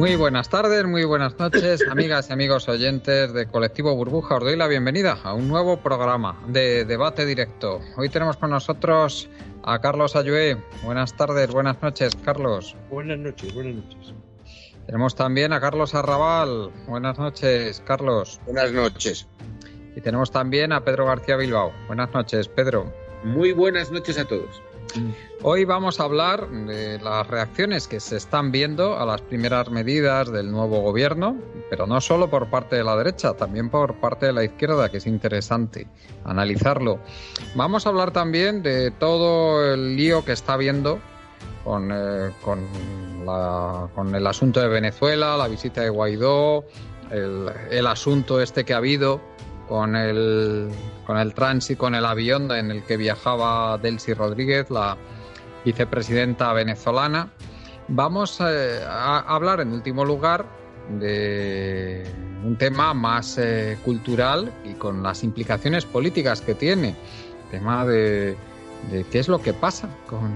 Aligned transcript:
Muy 0.00 0.16
buenas 0.16 0.48
tardes, 0.48 0.86
muy 0.86 1.04
buenas 1.04 1.38
noches, 1.38 1.86
amigas 1.86 2.30
y 2.30 2.32
amigos 2.32 2.66
oyentes 2.70 3.34
de 3.34 3.44
Colectivo 3.44 3.94
Burbuja. 3.94 4.36
Os 4.36 4.44
doy 4.44 4.56
la 4.56 4.66
bienvenida 4.66 5.18
a 5.22 5.34
un 5.34 5.46
nuevo 5.46 5.76
programa 5.82 6.42
de 6.48 6.86
debate 6.86 7.26
directo. 7.26 7.82
Hoy 7.98 8.08
tenemos 8.08 8.38
con 8.38 8.48
nosotros 8.48 9.28
a 9.62 9.78
Carlos 9.80 10.16
Ayué. 10.16 10.56
Buenas 10.84 11.14
tardes, 11.18 11.50
buenas 11.50 11.82
noches, 11.82 12.16
Carlos. 12.24 12.74
Buenas 12.88 13.18
noches, 13.18 13.52
buenas 13.52 13.74
noches. 13.74 14.14
Tenemos 14.86 15.14
también 15.16 15.52
a 15.52 15.60
Carlos 15.60 15.94
Arrabal. 15.94 16.70
Buenas 16.88 17.18
noches, 17.18 17.82
Carlos. 17.84 18.40
Buenas 18.46 18.72
noches. 18.72 19.28
Y 19.94 20.00
tenemos 20.00 20.30
también 20.30 20.72
a 20.72 20.82
Pedro 20.82 21.04
García 21.04 21.36
Bilbao. 21.36 21.74
Buenas 21.88 22.10
noches, 22.14 22.48
Pedro. 22.48 22.90
Muy 23.22 23.52
buenas 23.52 23.92
noches 23.92 24.16
a 24.16 24.24
todos. 24.24 24.62
Hoy 25.42 25.64
vamos 25.64 26.00
a 26.00 26.04
hablar 26.04 26.48
de 26.50 26.98
las 26.98 27.26
reacciones 27.26 27.88
que 27.88 28.00
se 28.00 28.16
están 28.16 28.50
viendo 28.52 28.98
a 28.98 29.06
las 29.06 29.22
primeras 29.22 29.70
medidas 29.70 30.30
del 30.30 30.50
nuevo 30.50 30.80
gobierno, 30.80 31.36
pero 31.70 31.86
no 31.86 32.00
solo 32.00 32.28
por 32.28 32.50
parte 32.50 32.76
de 32.76 32.84
la 32.84 32.96
derecha, 32.96 33.34
también 33.34 33.70
por 33.70 33.94
parte 34.00 34.26
de 34.26 34.32
la 34.32 34.44
izquierda, 34.44 34.90
que 34.90 34.98
es 34.98 35.06
interesante 35.06 35.86
analizarlo. 36.24 36.98
Vamos 37.54 37.86
a 37.86 37.90
hablar 37.90 38.10
también 38.10 38.62
de 38.62 38.90
todo 38.90 39.72
el 39.72 39.96
lío 39.96 40.24
que 40.24 40.32
está 40.32 40.54
habiendo 40.54 40.98
con, 41.64 41.90
eh, 41.92 42.32
con, 42.42 42.66
con 43.94 44.14
el 44.14 44.26
asunto 44.26 44.60
de 44.60 44.68
Venezuela, 44.68 45.36
la 45.36 45.48
visita 45.48 45.82
de 45.82 45.88
Guaidó, 45.88 46.64
el 47.10 47.86
asunto 47.86 48.40
este 48.40 48.64
que 48.64 48.72
ha 48.74 48.76
habido 48.76 49.20
con 49.70 49.94
el, 49.94 50.68
con 51.06 51.16
el 51.16 51.32
tránsito, 51.32 51.78
con 51.78 51.94
el 51.94 52.04
avión 52.04 52.50
en 52.50 52.72
el 52.72 52.82
que 52.82 52.96
viajaba 52.96 53.78
Delcy 53.78 54.14
Rodríguez, 54.14 54.68
la 54.68 54.96
vicepresidenta 55.64 56.52
venezolana. 56.52 57.30
Vamos 57.86 58.40
eh, 58.40 58.80
a 58.84 59.20
hablar 59.20 59.60
en 59.60 59.72
último 59.72 60.04
lugar 60.04 60.44
de 60.98 62.04
un 62.44 62.56
tema 62.56 62.94
más 62.94 63.38
eh, 63.38 63.78
cultural 63.84 64.52
y 64.64 64.72
con 64.72 65.04
las 65.04 65.22
implicaciones 65.22 65.84
políticas 65.84 66.40
que 66.40 66.56
tiene. 66.56 66.96
Tema 67.52 67.86
de, 67.86 68.36
de 68.90 69.04
qué 69.04 69.20
es 69.20 69.28
lo 69.28 69.40
que 69.40 69.52
pasa 69.52 69.88
con, 70.08 70.32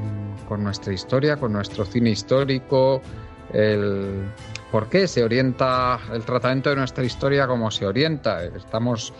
con, 0.48 0.62
nuestra 0.62 0.92
historia, 0.92 1.38
con 1.38 1.52
nuestro 1.52 1.84
cine 1.84 2.10
histórico, 2.10 3.02
el, 3.52 4.24
por 4.70 4.88
qué 4.88 5.06
se 5.06 5.22
orienta 5.22 6.00
el 6.12 6.22
tratamiento 6.24 6.70
de 6.70 6.76
nuestra 6.76 7.04
historia 7.04 7.46
como 7.46 7.70
se 7.70 7.86
orienta. 7.86 8.42
Estamos, 8.44 9.12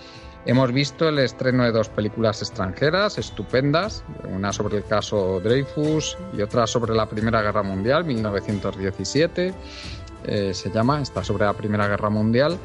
hemos 0.46 0.72
visto 0.72 1.08
el 1.08 1.18
estreno 1.18 1.64
de 1.64 1.72
dos 1.72 1.88
películas 1.88 2.42
extranjeras 2.42 3.18
estupendas, 3.18 4.04
una 4.28 4.52
sobre 4.52 4.78
el 4.78 4.84
caso 4.84 5.40
Dreyfus 5.40 6.18
y 6.36 6.42
otra 6.42 6.66
sobre 6.66 6.94
la 6.94 7.06
Primera 7.06 7.42
Guerra 7.42 7.62
Mundial, 7.62 8.04
1917. 8.04 9.54
Eh, 10.26 10.54
se 10.54 10.70
llama, 10.70 11.02
está 11.02 11.22
sobre 11.22 11.44
la 11.44 11.52
Primera 11.52 11.86
Guerra 11.86 12.10
Mundial. 12.10 12.58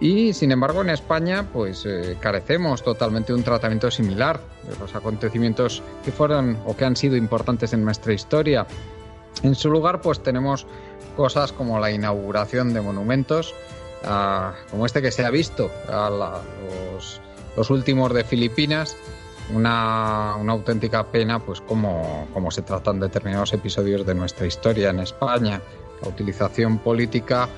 Y 0.00 0.32
sin 0.32 0.50
embargo 0.50 0.80
en 0.80 0.88
España 0.88 1.46
pues 1.52 1.84
eh, 1.84 2.16
carecemos 2.20 2.82
totalmente 2.82 3.34
de 3.34 3.38
un 3.38 3.44
tratamiento 3.44 3.90
similar 3.90 4.40
de 4.66 4.78
los 4.78 4.94
acontecimientos 4.94 5.82
que 6.02 6.10
fueron 6.10 6.56
o 6.64 6.74
que 6.74 6.86
han 6.86 6.96
sido 6.96 7.16
importantes 7.16 7.74
en 7.74 7.84
nuestra 7.84 8.14
historia. 8.14 8.66
En 9.42 9.54
su 9.54 9.70
lugar 9.70 10.00
pues 10.00 10.22
tenemos 10.22 10.66
cosas 11.16 11.52
como 11.52 11.78
la 11.78 11.90
inauguración 11.90 12.72
de 12.72 12.80
monumentos, 12.80 13.54
uh, 14.04 14.70
como 14.70 14.86
este 14.86 15.02
que 15.02 15.10
se 15.10 15.24
ha 15.24 15.30
visto, 15.30 15.70
la, 15.88 16.40
los, 16.94 17.20
los, 17.56 17.70
últimos 17.70 18.12
de 18.14 18.24
Filipinas, 18.24 18.96
una, 19.54 20.36
una 20.36 20.52
auténtica 20.52 21.06
pena, 21.06 21.38
pues 21.38 21.60
como, 21.60 22.28
como, 22.32 22.50
se 22.50 22.62
tratan 22.62 23.00
determinados 23.00 23.52
episodios 23.52 24.06
de 24.06 24.14
nuestra 24.14 24.46
historia 24.46 24.90
en 24.90 25.00
España, 25.00 25.60
la 26.02 26.08
utilización 26.08 26.78
política 26.78 27.48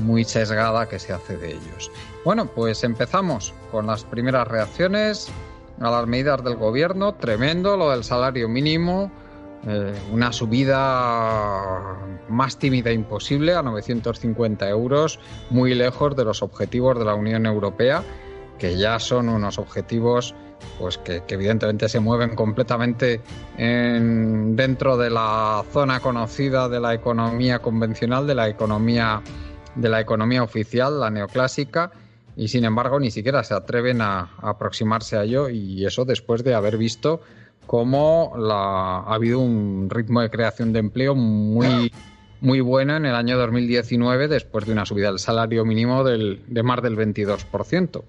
muy 0.00 0.24
sesgada 0.24 0.88
que 0.88 0.98
se 0.98 1.12
hace 1.12 1.36
de 1.36 1.52
ellos. 1.52 1.90
Bueno, 2.24 2.46
pues 2.46 2.84
empezamos 2.84 3.52
con 3.70 3.86
las 3.86 4.04
primeras 4.04 4.48
reacciones. 4.48 5.28
A 5.80 5.90
las 5.90 6.06
medidas 6.06 6.44
del 6.44 6.56
gobierno, 6.56 7.14
tremendo 7.14 7.76
lo 7.76 7.90
del 7.90 8.04
salario 8.04 8.48
mínimo, 8.48 9.10
eh, 9.66 9.94
una 10.10 10.32
subida 10.32 11.96
más 12.28 12.58
tímida 12.58 12.90
imposible 12.90 13.54
a 13.54 13.62
950 13.62 14.68
euros, 14.68 15.20
muy 15.50 15.74
lejos 15.74 16.16
de 16.16 16.24
los 16.24 16.42
objetivos 16.42 16.98
de 16.98 17.04
la 17.04 17.14
Unión 17.14 17.46
Europea, 17.46 18.02
que 18.58 18.76
ya 18.76 18.98
son 18.98 19.28
unos 19.28 19.58
objetivos 19.58 20.34
pues 20.78 20.98
que, 20.98 21.22
evidentemente 21.28 21.88
se 21.88 22.00
mueven 22.00 22.34
completamente 22.34 23.20
en, 23.56 24.56
dentro 24.56 24.96
de 24.96 25.10
la 25.10 25.64
zona 25.72 26.00
conocida 26.00 26.68
de 26.68 26.80
la 26.80 26.94
economía 26.94 27.60
convencional, 27.60 28.26
de 28.26 28.34
la 28.34 28.48
economía 28.48 29.22
de 29.74 29.88
la 29.88 30.00
economía 30.00 30.42
oficial, 30.42 31.00
la 31.00 31.08
neoclásica, 31.08 31.92
y 32.36 32.48
sin 32.48 32.64
embargo 32.64 33.00
ni 33.00 33.10
siquiera 33.10 33.42
se 33.42 33.54
atreven 33.54 34.02
a, 34.02 34.30
a 34.40 34.50
aproximarse 34.50 35.16
a 35.16 35.22
ello, 35.22 35.48
y 35.48 35.86
eso 35.86 36.04
después 36.04 36.44
de 36.44 36.54
haber 36.54 36.76
visto 36.76 37.22
cómo 37.72 38.34
la, 38.36 38.98
ha 38.98 39.14
habido 39.14 39.38
un 39.38 39.88
ritmo 39.88 40.20
de 40.20 40.28
creación 40.28 40.74
de 40.74 40.80
empleo 40.80 41.14
muy, 41.14 41.90
muy 42.42 42.60
bueno 42.60 42.96
en 42.96 43.06
el 43.06 43.14
año 43.14 43.38
2019 43.38 44.28
después 44.28 44.66
de 44.66 44.72
una 44.72 44.84
subida 44.84 45.06
del 45.06 45.18
salario 45.18 45.64
mínimo 45.64 46.04
del, 46.04 46.42
de 46.48 46.62
más 46.62 46.82
del 46.82 46.98
22% 46.98 48.02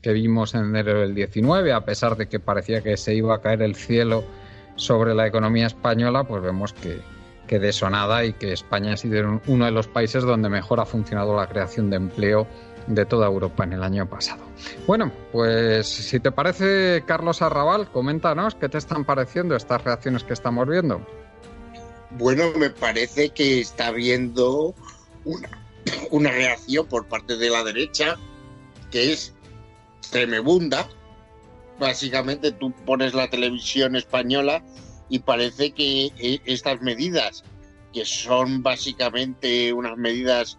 que 0.00 0.12
vimos 0.14 0.54
en 0.54 0.64
enero 0.64 1.00
del 1.00 1.14
19, 1.14 1.70
a 1.70 1.84
pesar 1.84 2.16
de 2.16 2.28
que 2.28 2.40
parecía 2.40 2.80
que 2.80 2.96
se 2.96 3.14
iba 3.14 3.34
a 3.34 3.42
caer 3.42 3.60
el 3.60 3.74
cielo 3.74 4.24
sobre 4.76 5.14
la 5.14 5.26
economía 5.26 5.66
española, 5.66 6.24
pues 6.24 6.42
vemos 6.42 6.72
que, 6.72 7.02
que 7.46 7.58
de 7.58 7.68
eso 7.68 7.90
nada 7.90 8.24
y 8.24 8.32
que 8.32 8.54
España 8.54 8.94
ha 8.94 8.96
sido 8.96 9.42
uno 9.48 9.66
de 9.66 9.70
los 9.70 9.86
países 9.86 10.24
donde 10.24 10.48
mejor 10.48 10.80
ha 10.80 10.86
funcionado 10.86 11.36
la 11.36 11.46
creación 11.46 11.90
de 11.90 11.96
empleo 11.96 12.46
de 12.86 13.04
toda 13.06 13.26
Europa 13.26 13.64
en 13.64 13.72
el 13.72 13.82
año 13.82 14.08
pasado. 14.08 14.42
Bueno, 14.86 15.12
pues 15.32 15.86
si 15.86 16.20
te 16.20 16.32
parece, 16.32 17.04
Carlos 17.06 17.42
Arrabal, 17.42 17.90
coméntanos 17.90 18.54
qué 18.54 18.68
te 18.68 18.78
están 18.78 19.04
pareciendo 19.04 19.56
estas 19.56 19.82
reacciones 19.84 20.24
que 20.24 20.32
estamos 20.32 20.68
viendo. 20.68 21.04
Bueno, 22.12 22.50
me 22.56 22.70
parece 22.70 23.30
que 23.30 23.60
está 23.60 23.88
habiendo 23.88 24.74
una, 25.24 25.48
una 26.10 26.30
reacción 26.30 26.86
por 26.86 27.06
parte 27.06 27.36
de 27.36 27.50
la 27.50 27.64
derecha 27.64 28.16
que 28.90 29.12
es 29.12 29.34
tremebunda. 30.10 30.88
Básicamente 31.78 32.52
tú 32.52 32.72
pones 32.84 33.14
la 33.14 33.30
televisión 33.30 33.96
española 33.96 34.62
y 35.08 35.20
parece 35.20 35.72
que 35.72 36.10
estas 36.44 36.80
medidas, 36.82 37.42
que 37.92 38.04
son 38.04 38.62
básicamente 38.62 39.72
unas 39.72 39.96
medidas 39.96 40.58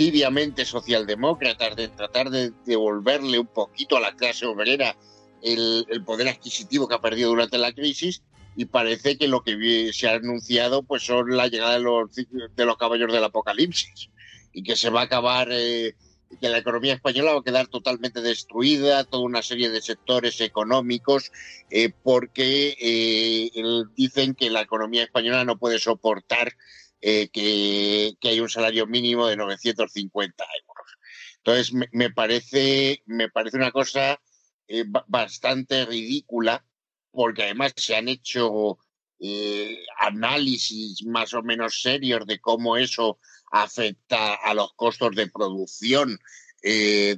tibiamente 0.00 0.64
socialdemócratas 0.64 1.76
de 1.76 1.88
tratar 1.88 2.30
de 2.30 2.54
devolverle 2.64 3.38
un 3.38 3.48
poquito 3.48 3.98
a 3.98 4.00
la 4.00 4.16
clase 4.16 4.46
obrera 4.46 4.96
el, 5.42 5.84
poder 6.06 6.28
adquisitivo 6.28 6.88
que 6.88 6.94
ha 6.94 7.02
perdido 7.02 7.28
durante 7.28 7.58
la 7.58 7.74
crisis 7.74 8.22
y 8.56 8.64
parece 8.64 9.18
que 9.18 9.28
lo 9.28 9.42
que 9.42 9.90
se 9.92 10.08
ha 10.08 10.14
anunciado 10.14 10.82
pues 10.84 11.02
son 11.02 11.36
la 11.36 11.48
llegada 11.48 11.74
de 11.74 11.80
los, 11.80 12.14
de 12.14 12.64
los 12.64 12.78
caballos 12.78 13.12
del 13.12 13.24
apocalipsis 13.24 14.08
y 14.54 14.62
que 14.62 14.74
se 14.74 14.88
va 14.88 15.02
a 15.02 15.04
acabar 15.04 15.48
eh, 15.50 15.94
que 16.40 16.48
la 16.48 16.56
economía 16.56 16.94
española 16.94 17.34
va 17.34 17.40
a 17.40 17.44
quedar 17.44 17.66
totalmente 17.66 18.22
destruida, 18.22 19.04
toda 19.04 19.22
una 19.22 19.42
serie 19.42 19.68
de 19.68 19.82
sectores 19.82 20.40
económicos, 20.40 21.30
eh, 21.68 21.92
porque 22.02 22.74
eh, 22.80 23.50
dicen 23.96 24.34
que 24.34 24.48
la 24.48 24.62
economía 24.62 25.02
española 25.02 25.44
no 25.44 25.58
puede 25.58 25.78
soportar 25.78 26.54
eh, 27.00 27.28
que, 27.32 28.16
hay 28.22 28.40
un 28.40 28.48
salario 28.48 28.86
mínimo 28.86 29.26
de 29.26 29.36
950 29.36 30.44
euros. 30.44 30.98
Entonces, 31.38 31.72
me, 31.92 32.10
parece, 32.10 33.02
me 33.06 33.30
parece 33.30 33.56
una 33.56 33.70
cosa 33.70 34.20
eh, 34.68 34.84
bastante 35.06 35.86
ridícula, 35.86 36.64
porque 37.10 37.44
además 37.44 37.72
se 37.76 37.96
han 37.96 38.08
hecho 38.08 38.78
eh, 39.18 39.78
análisis 39.98 41.04
más 41.06 41.32
o 41.34 41.42
menos 41.42 41.80
serios 41.80 42.26
de 42.26 42.38
cómo 42.38 42.76
eso 42.76 43.18
afecta 43.50 44.34
a 44.34 44.54
los 44.54 44.74
costos 44.74 45.16
de 45.16 45.28
producción 45.28 46.18
de, 46.62 47.16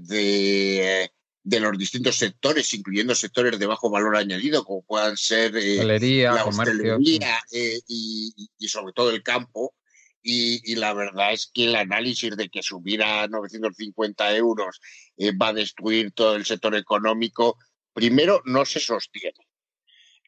de, 1.43 1.61
los 1.61 1.77
distintos 1.77 2.17
sectores, 2.17 2.73
incluyendo 2.75 3.15
sectores 3.15 3.59
de 3.59 3.67
bajo 3.67 3.91
valor 3.91 4.17
añadido, 4.17 4.65
como 4.65 4.83
puedan 4.83 5.17
ser 5.17 5.57
eh, 5.57 5.85
la 6.25 6.45
hostelería 6.45 7.41
eh, 7.53 7.81
y, 7.87 8.33
y, 8.59 8.69
sobre 8.69 8.93
todo 8.93 9.11
el 9.11 9.23
campo. 9.23 9.75
Y, 10.23 10.61
y, 10.71 10.77
la 10.77 10.95
verdad 10.95 11.33
es 11.33 11.51
que 11.53 11.65
el 11.65 11.75
análisis 11.75 12.37
de 12.37 12.49
que 12.49 12.63
subir 12.63 13.03
a 13.03 13.27
950 13.27 14.37
euros 14.37 14.81
eh, 15.17 15.33
va 15.33 15.49
a 15.49 15.53
destruir 15.53 16.13
todo 16.13 16.37
el 16.37 16.45
sector 16.45 16.77
económico, 16.77 17.59
primero, 17.93 18.41
no 18.45 18.65
se 18.65 18.79
sostiene. 18.79 19.49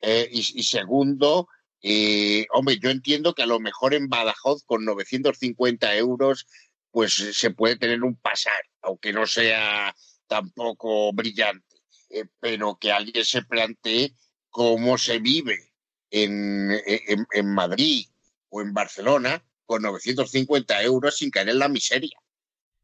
y, 0.02 0.60
y 0.60 0.62
segundo, 0.64 1.48
hombre, 2.52 2.78
yo 2.80 2.90
entiendo 2.90 3.34
que 3.34 3.44
a 3.44 3.46
lo 3.46 3.60
mejor 3.60 3.94
en 3.94 4.08
Badajoz 4.08 4.64
con 4.64 4.84
950 4.84 5.96
euros 5.96 6.46
pues 6.94 7.14
se 7.14 7.50
puede 7.50 7.76
tener 7.76 8.04
un 8.04 8.14
pasar, 8.14 8.62
aunque 8.80 9.12
no 9.12 9.26
sea 9.26 9.94
tampoco 10.26 11.12
brillante, 11.12 11.82
eh, 12.10 12.24
pero 12.40 12.76
que 12.80 12.92
alguien 12.92 13.24
se 13.24 13.42
plantee 13.42 14.14
cómo 14.50 14.98
se 14.98 15.18
vive 15.18 15.72
en, 16.10 16.70
en, 17.32 17.54
Madrid 17.54 18.06
o 18.48 18.60
en 18.60 18.72
Barcelona 18.72 19.44
con 19.66 19.82
950 19.82 20.82
euros 20.82 21.16
sin 21.16 21.30
caer 21.30 21.48
en 21.48 21.58
la 21.58 21.68
miseria. 21.68 22.16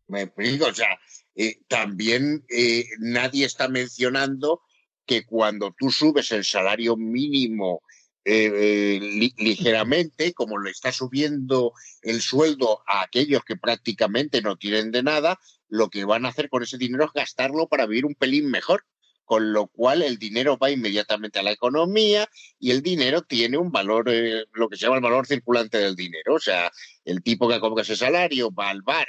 Me 0.09 0.23
explico, 0.23 0.67
o 0.67 0.75
sea, 0.75 0.99
eh, 1.37 1.61
también 1.69 2.45
eh, 2.49 2.85
nadie 2.99 3.47
está 3.47 3.69
mencionando 3.69 4.63
que 5.07 5.25
cuando 5.25 5.75
tú 5.79 5.91
subes 5.91 6.33
el 6.33 6.45
salario 6.45 6.97
mínimo 6.97 7.83
eh, 8.25 8.99
ligeramente, 9.39 10.35
como 10.35 10.59
le 10.59 10.71
está 10.71 10.93
subiendo 10.93 11.73
el 12.03 12.21
sueldo 12.21 12.83
a 12.87 13.03
aquellos 13.03 13.45
que 13.45 13.57
prácticamente 13.57 14.43
no 14.43 14.57
tienen 14.57 14.91
de 14.91 15.03
nada, 15.03 15.39
lo 15.71 15.89
que 15.89 16.05
van 16.05 16.27
a 16.27 16.29
hacer 16.29 16.51
con 16.51 16.63
ese 16.63 16.77
dinero 16.77 17.05
es 17.07 17.13
gastarlo 17.13 17.67
para 17.69 17.87
vivir 17.87 18.05
un 18.05 18.15
pelín 18.15 18.51
mejor 18.51 18.85
con 19.31 19.53
lo 19.53 19.69
cual 19.69 20.03
el 20.03 20.19
dinero 20.19 20.59
va 20.59 20.73
inmediatamente 20.73 21.39
a 21.39 21.45
la 21.45 21.53
economía 21.53 22.29
y 22.59 22.73
el 22.73 22.83
dinero 22.83 23.23
tiene 23.23 23.59
un 23.59 23.71
valor, 23.71 24.09
eh, 24.09 24.45
lo 24.55 24.69
que 24.69 24.77
se 24.77 24.83
llama 24.83 24.97
el 24.97 25.05
valor 25.05 25.25
circulante 25.25 25.79
del 25.79 25.95
dinero. 25.95 26.35
O 26.35 26.41
sea, 26.41 26.73
el 27.05 27.23
tipo 27.23 27.49
que 27.49 27.61
cobra 27.61 27.83
ese 27.83 27.95
salario 27.95 28.51
va 28.51 28.71
al 28.71 28.83
bar 28.83 29.07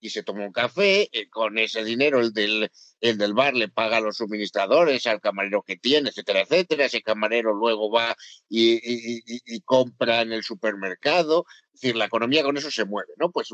y 0.00 0.10
se 0.10 0.24
toma 0.24 0.44
un 0.44 0.50
café, 0.50 1.08
eh, 1.12 1.28
con 1.28 1.56
ese 1.56 1.84
dinero 1.84 2.18
el 2.18 2.32
del, 2.32 2.68
el 3.00 3.16
del 3.16 3.32
bar 3.32 3.54
le 3.54 3.68
paga 3.68 3.98
a 3.98 4.00
los 4.00 4.16
suministradores, 4.16 5.06
al 5.06 5.20
camarero 5.20 5.62
que 5.62 5.76
tiene, 5.76 6.08
etcétera, 6.08 6.40
etcétera. 6.40 6.86
Ese 6.86 7.02
camarero 7.02 7.54
luego 7.54 7.92
va 7.92 8.16
y, 8.48 9.60
compra 9.60 10.22
en 10.22 10.32
el 10.32 10.42
supermercado. 10.42 11.44
Es 11.72 11.82
decir, 11.82 11.94
la 11.94 12.06
economía 12.06 12.42
con 12.42 12.56
eso 12.56 12.72
se 12.72 12.86
mueve, 12.86 13.12
¿no? 13.18 13.30
Pues 13.30 13.50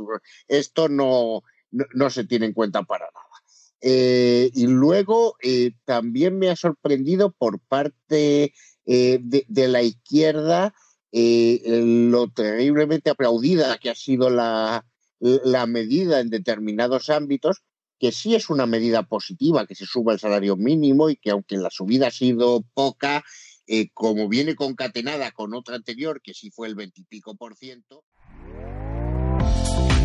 esto 0.49 0.89
no, 0.89 1.43
no 1.95 2.11
se 2.11 2.25
tiene 2.25 2.47
en 2.47 2.53
cuenta 2.53 2.83
para 2.83 3.07
nada. 3.07 3.27
Eh, 3.81 4.51
y 4.55 4.67
luego 4.67 5.37
eh, 5.43 5.73
también 5.85 6.39
me 6.39 6.49
ha 6.49 6.57
sorprendido 6.57 7.31
por 7.31 7.61
parte 7.61 8.55
eh, 8.87 9.21
de, 9.21 9.69
la 9.69 9.83
izquierda 9.83 10.75
lo 11.13 12.29
terriblemente 12.29 13.11
aplaudida 13.11 13.79
que 13.79 13.89
ha 13.89 13.95
sido 13.95 14.29
la, 14.29 14.85
medida 15.67 16.21
en 16.21 16.29
determinados 16.29 17.09
ámbitos, 17.09 17.63
que 17.99 18.13
sí 18.13 18.35
es 18.35 18.51
una 18.51 18.67
medida 18.67 19.05
positiva, 19.05 19.67
que 19.67 19.75
se 19.75 19.87
suba 19.87 20.13
el 20.13 20.19
salario 20.19 20.57
mínimo 20.57 21.09
y 21.09 21.17
que 21.17 21.31
aunque 21.31 21.57
la 21.57 21.71
subida 21.71 22.09
ha 22.09 22.11
sido 22.11 22.65
poca, 22.75 23.25
como 23.95 24.29
viene 24.29 24.55
concatenada 24.55 25.31
con 25.31 25.55
otra 25.55 25.77
anterior, 25.77 26.21
que 26.21 26.35
sí 26.35 26.51
fue 26.51 26.69
el 26.69 26.75
veintipico 26.75 27.35
por 27.35 27.57
ciento. 27.57 28.05